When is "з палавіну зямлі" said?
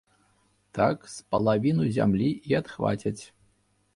1.15-2.29